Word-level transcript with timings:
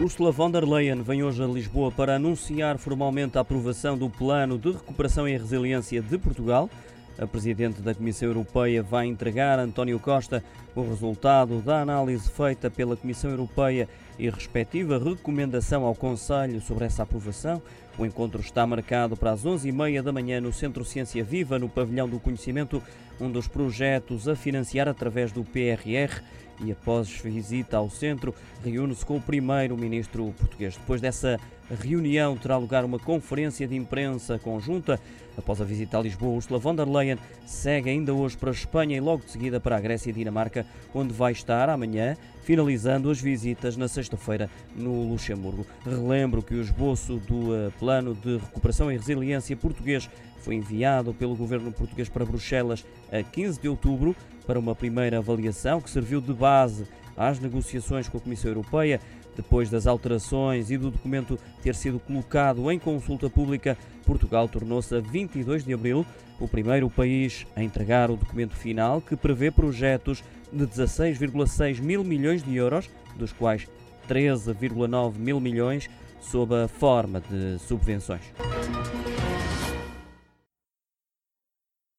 Ursula 0.00 0.32
von 0.32 0.50
der 0.50 0.64
Leyen 0.64 1.02
vem 1.02 1.22
hoje 1.22 1.40
a 1.40 1.46
Lisboa 1.46 1.90
para 1.92 2.16
anunciar 2.16 2.78
formalmente 2.78 3.38
a 3.38 3.42
aprovação 3.42 3.96
do 3.96 4.10
Plano 4.10 4.58
de 4.58 4.72
Recuperação 4.72 5.28
e 5.28 5.36
Resiliência 5.36 6.02
de 6.02 6.18
Portugal. 6.18 6.68
A 7.16 7.28
Presidente 7.28 7.80
da 7.80 7.94
Comissão 7.94 8.26
Europeia 8.26 8.82
vai 8.82 9.06
entregar 9.06 9.56
a 9.56 9.62
António 9.62 10.00
Costa 10.00 10.42
o 10.74 10.82
resultado 10.82 11.60
da 11.60 11.80
análise 11.80 12.28
feita 12.28 12.68
pela 12.68 12.96
Comissão 12.96 13.30
Europeia 13.30 13.88
e 14.18 14.28
respectiva 14.28 14.98
recomendação 14.98 15.84
ao 15.84 15.94
Conselho 15.94 16.60
sobre 16.60 16.86
essa 16.86 17.04
aprovação. 17.04 17.62
O 17.96 18.04
encontro 18.04 18.40
está 18.40 18.66
marcado 18.66 19.16
para 19.16 19.30
as 19.30 19.44
11h30 19.44 20.02
da 20.02 20.12
manhã 20.12 20.40
no 20.40 20.52
Centro 20.52 20.84
Ciência 20.84 21.22
Viva, 21.22 21.56
no 21.56 21.68
Pavilhão 21.68 22.08
do 22.08 22.18
Conhecimento, 22.18 22.82
um 23.20 23.30
dos 23.30 23.46
projetos 23.46 24.26
a 24.26 24.34
financiar 24.34 24.88
através 24.88 25.30
do 25.30 25.44
PRR. 25.44 26.20
E 26.62 26.72
após 26.72 27.08
visita 27.08 27.76
ao 27.76 27.90
centro, 27.90 28.34
reúne-se 28.62 29.04
com 29.04 29.16
o 29.16 29.20
primeiro-ministro 29.20 30.34
português. 30.38 30.76
Depois 30.76 31.00
dessa 31.00 31.38
reunião, 31.70 32.36
terá 32.36 32.56
lugar 32.56 32.84
uma 32.84 32.98
conferência 32.98 33.66
de 33.66 33.74
imprensa 33.74 34.38
conjunta. 34.38 35.00
Após 35.36 35.60
a 35.60 35.64
visita 35.64 35.98
a 35.98 36.02
Lisboa, 36.02 36.36
Ursula 36.36 36.60
von 36.60 36.74
der 36.74 36.86
Leyen 36.86 37.18
segue 37.44 37.90
ainda 37.90 38.14
hoje 38.14 38.36
para 38.36 38.50
a 38.50 38.52
Espanha 38.52 38.96
e 38.96 39.00
logo 39.00 39.24
de 39.24 39.32
seguida 39.32 39.58
para 39.58 39.76
a 39.76 39.80
Grécia 39.80 40.10
e 40.10 40.12
Dinamarca, 40.12 40.64
onde 40.94 41.12
vai 41.12 41.32
estar 41.32 41.68
amanhã, 41.68 42.16
finalizando 42.44 43.10
as 43.10 43.20
visitas 43.20 43.76
na 43.76 43.88
sexta-feira 43.88 44.48
no 44.76 45.08
Luxemburgo. 45.08 45.66
Relembro 45.84 46.42
que 46.42 46.54
o 46.54 46.60
esboço 46.60 47.16
do 47.16 47.54
eh, 47.54 47.70
Plano 47.80 48.14
de 48.14 48.36
Recuperação 48.36 48.92
e 48.92 48.96
Resiliência 48.96 49.56
português 49.56 50.08
foi 50.44 50.54
enviado 50.56 51.14
pelo 51.14 51.34
governo 51.34 51.72
português 51.72 52.08
para 52.08 52.24
Bruxelas 52.24 52.84
a 53.10 53.22
15 53.22 53.60
de 53.60 53.68
outubro 53.68 54.14
para 54.46 54.58
uma 54.58 54.74
primeira 54.74 55.18
avaliação 55.18 55.80
que 55.80 55.90
serviu 55.90 56.20
de 56.20 56.32
base 56.32 56.86
às 57.16 57.38
negociações 57.38 58.08
com 58.08 58.18
a 58.18 58.20
Comissão 58.20 58.50
Europeia. 58.50 59.00
Depois 59.36 59.68
das 59.68 59.86
alterações 59.86 60.70
e 60.70 60.76
do 60.76 60.90
documento 60.90 61.38
ter 61.62 61.74
sido 61.74 61.98
colocado 61.98 62.70
em 62.70 62.78
consulta 62.78 63.28
pública, 63.28 63.76
Portugal 64.06 64.48
tornou-se 64.48 64.94
a 64.94 65.00
22 65.00 65.64
de 65.64 65.74
abril 65.74 66.06
o 66.38 66.46
primeiro 66.46 66.88
país 66.88 67.46
a 67.56 67.62
entregar 67.62 68.10
o 68.10 68.16
documento 68.16 68.54
final 68.54 69.00
que 69.00 69.16
prevê 69.16 69.50
projetos 69.50 70.22
de 70.52 70.64
16,6 70.66 71.80
mil 71.80 72.04
milhões 72.04 72.42
de 72.42 72.54
euros, 72.54 72.88
dos 73.16 73.32
quais 73.32 73.66
13,9 74.08 75.16
mil 75.16 75.40
milhões 75.40 75.88
sob 76.20 76.54
a 76.54 76.68
forma 76.68 77.20
de 77.20 77.58
subvenções. 77.58 78.22